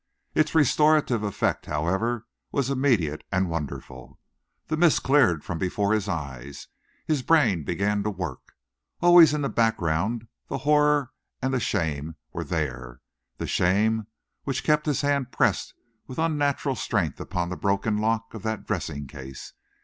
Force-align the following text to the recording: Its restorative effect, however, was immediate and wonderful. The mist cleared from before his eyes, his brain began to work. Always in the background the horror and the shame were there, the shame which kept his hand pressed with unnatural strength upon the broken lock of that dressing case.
Its 0.33 0.55
restorative 0.55 1.21
effect, 1.21 1.67
however, 1.67 2.25
was 2.51 2.71
immediate 2.71 3.23
and 3.31 3.51
wonderful. 3.51 4.19
The 4.65 4.75
mist 4.75 5.03
cleared 5.03 5.43
from 5.43 5.59
before 5.59 5.93
his 5.93 6.09
eyes, 6.09 6.67
his 7.05 7.21
brain 7.21 7.63
began 7.63 8.01
to 8.01 8.09
work. 8.09 8.55
Always 8.99 9.31
in 9.31 9.43
the 9.43 9.47
background 9.47 10.27
the 10.47 10.57
horror 10.57 11.11
and 11.39 11.53
the 11.53 11.59
shame 11.59 12.15
were 12.33 12.43
there, 12.43 13.01
the 13.37 13.45
shame 13.45 14.07
which 14.43 14.63
kept 14.63 14.87
his 14.87 15.01
hand 15.01 15.31
pressed 15.31 15.75
with 16.07 16.17
unnatural 16.17 16.73
strength 16.75 17.19
upon 17.19 17.49
the 17.49 17.55
broken 17.55 17.97
lock 17.99 18.33
of 18.33 18.41
that 18.41 18.65
dressing 18.65 19.05
case. 19.05 19.53